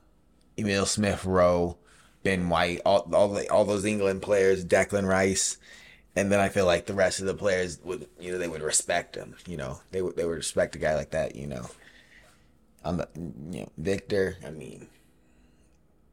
[0.59, 1.77] Emil Smith Rowe,
[2.23, 5.59] Ben White, all all the, all those England players, Declan Rice.
[6.15, 8.63] And then I feel like the rest of the players would, you know, they would
[8.63, 9.35] respect him.
[9.47, 11.37] You know, they would they would respect a guy like that.
[11.37, 11.67] You know,
[12.85, 14.37] on the, you know, Victor.
[14.47, 14.89] I mean,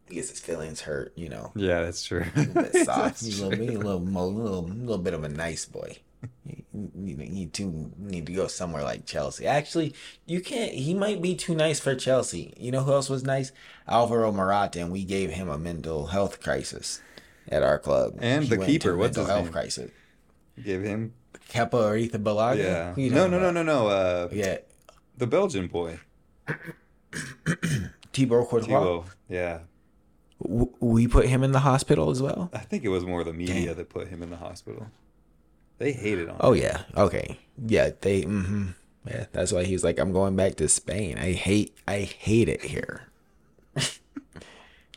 [0.08, 1.12] he gets his feelings hurt.
[1.16, 2.26] You know, Yeah, that's true.
[2.36, 3.22] a bit soft.
[3.22, 5.98] He's a little, a little, little, little bit of a nice boy.
[6.46, 9.46] You, you, you too need to go somewhere like Chelsea.
[9.46, 9.94] Actually,
[10.26, 10.74] you can't.
[10.74, 12.54] He might be too nice for Chelsea.
[12.58, 13.52] You know who else was nice?
[13.88, 17.02] Alvaro Morata, and we gave him a mental health crisis
[17.50, 18.16] at our club.
[18.20, 19.54] And He the keeper, what's mental his health name?
[19.54, 19.92] crisis?
[20.64, 21.14] Give him.
[21.50, 22.58] Kepa Arrizabalaga.
[22.58, 22.94] Yeah.
[22.94, 23.88] Who No, no, no, no, no.
[23.88, 24.58] Uh, Yeah,
[25.18, 26.00] the Belgian boy,
[28.14, 28.66] Thibaut Courtois.
[28.68, 29.06] Thibaut.
[29.28, 29.60] Yeah,
[30.42, 32.50] W- We put him in the hospital as well.
[32.54, 33.76] I think it was more the media Damn.
[33.78, 34.88] that put him in the hospital.
[35.78, 36.42] They hated on him.
[36.42, 36.84] Oh yeah.
[36.98, 37.40] Okay.
[37.66, 37.92] Yeah.
[38.02, 38.22] They.
[38.24, 38.68] hmm
[39.08, 39.26] Yeah.
[39.32, 41.18] That's why he was like, "I'm going back to Spain.
[41.18, 41.76] I hate.
[41.88, 43.04] I hate it here."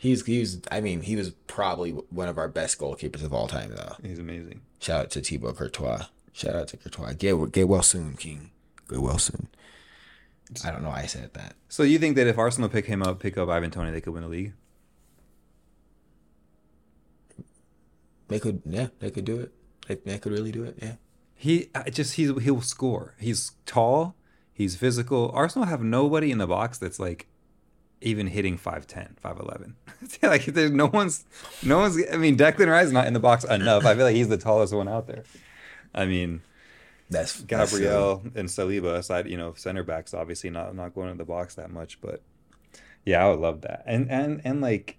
[0.02, 0.26] he's.
[0.26, 0.60] He was.
[0.70, 3.94] I mean, he was probably one of our best goalkeepers of all time, though.
[4.02, 4.62] He's amazing.
[4.80, 6.06] Shout out to Thibaut Courtois.
[6.32, 7.12] Shout out to Courtois.
[7.12, 8.50] Get get well soon, King.
[8.88, 9.48] Get well soon.
[10.64, 11.54] I don't know why I said that.
[11.68, 14.12] So you think that if Arsenal pick him up, pick up Ivan Toney, they could
[14.12, 14.52] win the league?
[18.28, 18.60] They could.
[18.66, 18.88] Yeah.
[18.98, 19.52] They could do it.
[19.86, 20.78] They, they could really do it.
[20.82, 20.94] Yeah.
[21.34, 23.14] He I just he's he'll score.
[23.18, 24.16] He's tall.
[24.52, 25.30] He's physical.
[25.32, 27.26] Arsenal have nobody in the box that's like
[28.02, 29.74] even hitting 5'10, 5'11.
[30.22, 31.24] like there's no one's
[31.62, 33.84] no one's I mean Declan Rice not in the box enough.
[33.84, 35.24] I feel like he's the tallest one out there.
[35.94, 36.42] I mean
[37.10, 37.72] That's that's.
[37.72, 41.54] Gabriel and Saliba aside, you know, center backs obviously not not going in the box
[41.56, 42.22] that much, but
[43.04, 43.82] yeah, I would love that.
[43.86, 44.98] And and and like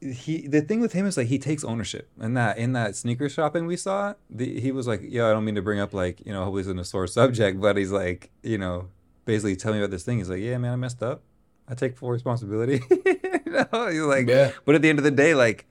[0.00, 2.10] he the thing with him is like he takes ownership.
[2.20, 5.44] And that in that sneaker shopping we saw, the, he was like, "Yo, I don't
[5.44, 7.92] mean to bring up like, you know, hopefully it's in a sore subject, but he's
[7.92, 8.88] like, you know,
[9.24, 10.18] basically tell me about this thing.
[10.18, 11.22] He's like, "Yeah, man, I messed up.
[11.72, 12.82] I take full responsibility.
[12.90, 13.40] you
[13.72, 14.52] know, you're like, Yeah.
[14.66, 15.64] but at the end of the day, like,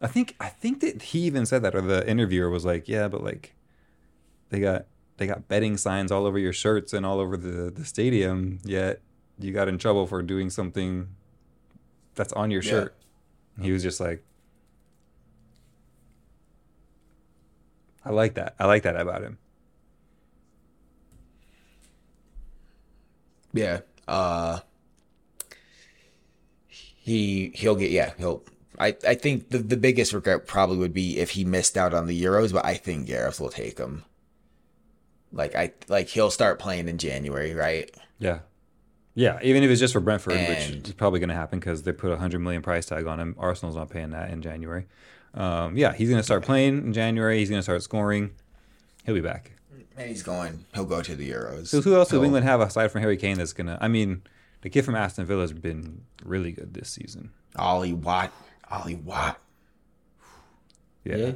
[0.00, 3.06] I think I think that he even said that, or the interviewer was like, yeah,
[3.06, 3.54] but like,
[4.50, 4.86] they got
[5.18, 9.00] they got betting signs all over your shirts and all over the the stadium, yet
[9.38, 11.06] you got in trouble for doing something
[12.16, 12.70] that's on your Yeah.
[12.70, 12.94] shirt.
[13.60, 14.24] He was just like,
[18.04, 18.56] I like that.
[18.58, 19.38] I like that about him.
[23.52, 23.80] Yeah.
[24.08, 24.60] Uh
[27.02, 28.42] he he'll get yeah, he'll
[28.78, 32.06] I, I think the, the biggest regret probably would be if he missed out on
[32.06, 34.04] the Euros, but I think Gareth will take him.
[35.32, 37.90] Like I like he'll start playing in January, right?
[38.18, 38.40] Yeah.
[39.14, 41.92] Yeah, even if it's just for Brentford, which is probably going to happen because they
[41.92, 43.34] put a hundred million price tag on him.
[43.36, 44.86] Arsenal's not paying that in January.
[45.34, 47.38] Um, yeah, he's going to start playing in January.
[47.38, 48.30] He's going to start scoring.
[49.04, 49.52] He'll be back.
[49.98, 51.66] And he's going he'll go to the Euros.
[51.66, 53.78] So who else does He'll- England have aside from Harry Kane that's going to?
[53.82, 54.22] I mean,
[54.62, 57.30] the kid from Aston Villa has been really good this season.
[57.56, 58.32] Ollie Watt.
[58.70, 59.38] Ollie Watt.
[61.04, 61.32] Yeah, Yeah.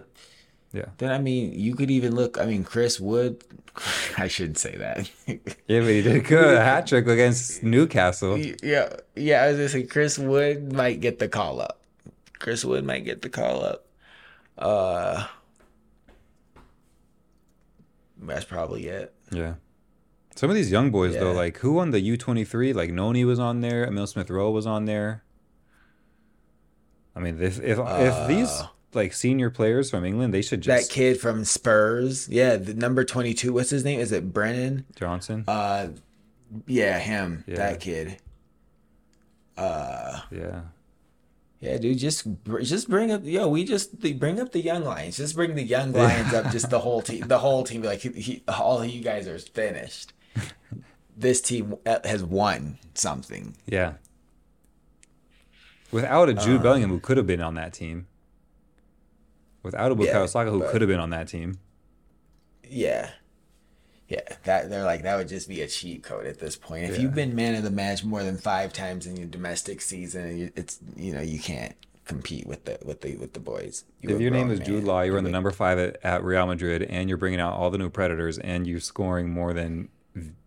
[0.73, 3.43] yeah, Then I mean you could even look I mean Chris Wood
[4.17, 5.11] I shouldn't say that.
[5.27, 5.37] yeah.
[5.81, 6.55] But he did a good.
[6.57, 8.39] A hat trick against Newcastle.
[8.39, 11.81] yeah, yeah, I was gonna say Chris Wood might get the call up.
[12.39, 13.87] Chris Wood might get the call up.
[14.57, 15.27] Uh
[18.19, 19.13] that's probably it.
[19.31, 19.55] Yeah.
[20.37, 22.73] Some of these young boys though, like who won the U twenty three?
[22.73, 25.23] Like Noni was on there, Emil Smith Rowe was on there.
[27.15, 30.89] I mean, if if if these Uh, like senior players from England, they should just
[30.91, 33.55] That kid from Spurs, yeah, the number twenty two.
[33.55, 33.99] What's his name?
[33.99, 34.85] Is it Brennan?
[34.95, 35.45] Johnson.
[35.49, 35.89] Uh,
[36.67, 37.43] yeah, him.
[37.47, 37.57] Yeah.
[37.57, 38.19] That kid.
[39.57, 40.61] Uh, yeah,
[41.61, 42.27] yeah, dude, just
[42.61, 45.17] just bring up, yo, we just bring up the young lions.
[45.17, 46.53] Just bring the young lions up.
[46.53, 47.81] Just the whole team, the whole team.
[47.81, 50.13] Be like, he, he, all of you guys are finished.
[51.17, 53.57] this team uh, has won something.
[53.67, 53.95] yeah.
[55.93, 58.07] Without a Uh, Jude Bellingham, who could have been on that team.
[59.63, 61.59] Without a Yeah, Bukayo Saka, who could have been on that team.
[62.69, 63.11] Yeah.
[64.09, 66.85] Yeah, that they're like that would just be a cheat code at this point.
[66.85, 67.03] If Yeah.
[67.03, 70.53] you've been man of the match more than five times in your domestic season, you-
[70.55, 73.85] it's you know you can't compete with the with the with the boys.
[74.01, 74.85] You if your name is Jude.
[74.85, 77.69] Law, you're in the number five at, at Real Madrid, and you're bringing out all
[77.71, 79.89] the new Predators, and you're scoring more than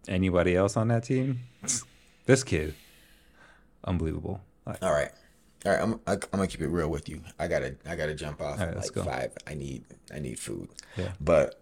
[0.08, 1.42] anybody else on that team.
[2.26, 2.76] This kid,
[3.84, 4.42] unbelievable.
[4.66, 5.12] Like, All right,
[5.66, 5.82] all right.
[5.82, 7.22] I'm I, I'm gonna keep it real with you.
[7.40, 9.04] I gotta I gotta jump off right, like go.
[9.04, 9.32] five.
[9.48, 10.70] I need I need food.
[10.96, 11.14] Yeah.
[11.20, 11.60] But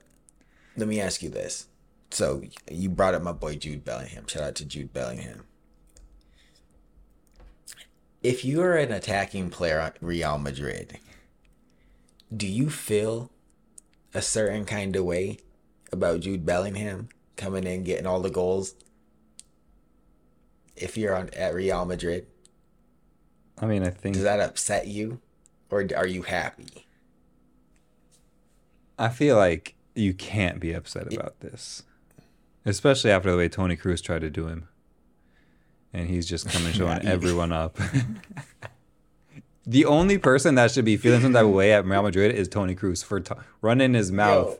[0.76, 1.67] let me ask you this.
[2.12, 4.28] So you brought up my boy Jude Bellingham.
[4.28, 5.43] Shout out to Jude Bellingham.
[8.24, 11.00] If you are an attacking player on Real Madrid,
[12.36, 13.32] do you feel
[14.13, 15.38] a certain kind of way
[15.91, 18.76] about Jude Bellingham coming in getting all the goals?
[20.76, 22.28] If you're on at Real Madrid,
[23.60, 25.19] I mean, I think does that upset you,
[25.71, 26.86] or are you happy?
[29.00, 31.84] I feel like you can't be upset about this,
[32.65, 34.67] especially after the way Toni Kroos tried to do him,
[35.93, 37.80] and he's just coming showing everyone up.
[39.65, 42.47] the only person that should be feeling some type of way at Real Madrid is
[42.47, 44.60] Toni Kroos for t- running his mouth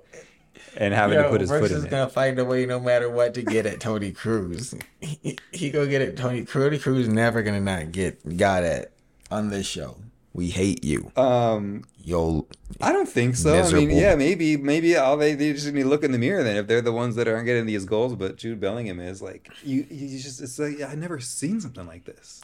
[0.76, 3.10] and having to put his foot Brooks in is gonna find a way no matter
[3.10, 4.82] what to get at Toni Kroos.
[5.02, 6.52] he, he gonna get at Toni Kroos.
[6.52, 8.92] Toni Kroos never gonna not get got at
[9.32, 9.98] on this show.
[10.34, 11.12] We hate you.
[11.16, 12.48] Um, Yo,
[12.80, 13.62] I don't think so.
[13.62, 16.42] I mean, yeah, maybe, maybe all they, they just need to look in the mirror
[16.42, 18.16] then if they're the ones that aren't getting these goals.
[18.16, 22.06] But Jude Bellingham is like, you, you just, it's like I've never seen something like
[22.06, 22.44] this.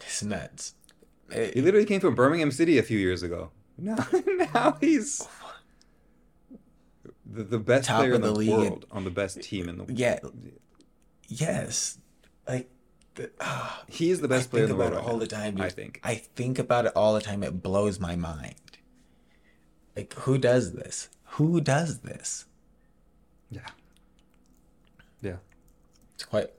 [0.00, 0.74] it's nuts.
[1.32, 3.50] He literally came from Birmingham City a few years ago.
[3.82, 4.06] Now,
[4.52, 5.26] now he's
[7.32, 8.50] the, the best Top player of in the, the league.
[8.50, 9.98] world on the best team in the world.
[9.98, 10.18] Yeah.
[11.28, 11.98] Yes,
[12.48, 12.68] like
[13.14, 15.12] the, ah, He is the I best player in think the about world it right
[15.12, 15.54] all now, the time.
[15.54, 15.64] Dude.
[15.64, 16.00] I think.
[16.02, 17.42] I think about it all the time.
[17.42, 18.54] It blows my mind.
[19.96, 21.08] Like, who does this?
[21.34, 22.46] Who does this?
[23.50, 23.66] Yeah.
[25.22, 25.36] Yeah.
[26.14, 26.50] It's quite.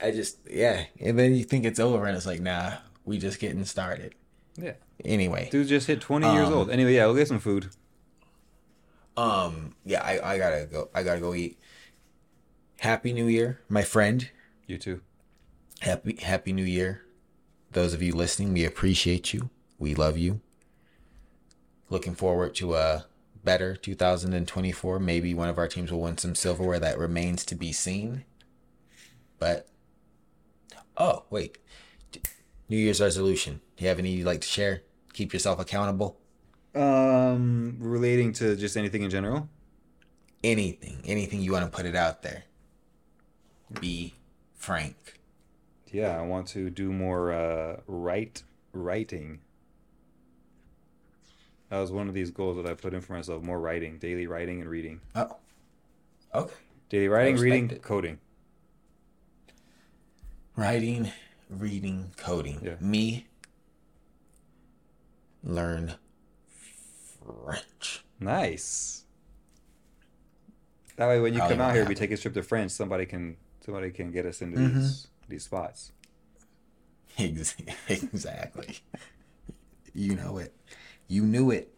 [0.00, 3.40] I just yeah, and then you think it's over, and it's like, nah, we just
[3.40, 4.14] getting started.
[4.56, 4.74] Yeah.
[5.04, 6.70] Anyway, Dude just hit 20 years Um, old.
[6.70, 7.68] Anyway, yeah, we'll get some food.
[9.18, 10.88] Um, yeah, I, I gotta go.
[10.94, 11.58] I gotta go eat.
[12.78, 14.30] Happy New Year, my friend.
[14.66, 15.00] You too.
[15.80, 17.02] Happy Happy New Year.
[17.72, 19.50] Those of you listening, we appreciate you.
[19.76, 20.40] We love you.
[21.90, 23.06] Looking forward to a
[23.42, 25.00] better 2024.
[25.00, 26.78] Maybe one of our teams will win some silverware.
[26.78, 28.24] That remains to be seen.
[29.40, 29.66] But
[30.96, 31.58] oh wait,
[32.68, 33.62] New Year's resolution.
[33.76, 34.82] Do you have any you'd like to share?
[35.12, 36.20] Keep yourself accountable.
[36.74, 39.48] Um, relating to just anything in general.
[40.44, 42.44] Anything, anything you want to put it out there.
[43.80, 44.14] Be
[44.54, 45.18] frank.
[45.90, 48.42] Yeah, I want to do more uh, write
[48.72, 49.40] writing.
[51.70, 54.26] That was one of these goals that I put in for myself: more writing, daily
[54.26, 55.00] writing and reading.
[55.14, 55.36] Oh,
[56.34, 56.54] okay.
[56.88, 57.82] Daily writing, reading, it.
[57.82, 58.18] coding.
[60.56, 61.12] Writing,
[61.50, 62.60] reading, coding.
[62.62, 62.76] Yeah.
[62.80, 63.26] Me.
[65.42, 65.94] Learn
[67.44, 68.04] French.
[68.20, 69.04] Nice.
[70.96, 72.74] That way, when you Probably come out here, we take a trip to France.
[72.74, 74.74] Somebody can somebody can get us into Mhm.
[74.74, 75.92] these these spots.
[77.18, 78.78] Exactly.
[79.92, 80.54] you know it.
[81.08, 81.74] You knew it.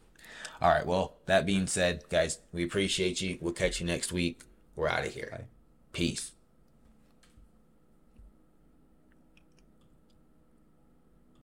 [0.61, 0.85] All right.
[0.87, 3.39] Well, that being said, guys, we appreciate you.
[3.41, 4.43] We'll catch you next week.
[4.77, 5.29] We're out of here.
[5.33, 5.45] Bye.
[5.93, 6.33] Peace.